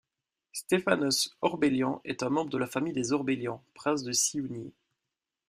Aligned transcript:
Stépanos 0.51 1.29
Orbélian 1.41 2.01
est 2.05 2.23
un 2.23 2.29
membre 2.29 2.49
de 2.49 2.57
la 2.57 2.65
famille 2.65 2.91
des 2.91 3.11
Orbélian, 3.13 3.63
princes 3.75 4.01
de 4.01 4.11
Siounie. 4.13 4.73